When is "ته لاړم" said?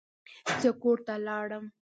1.05-1.65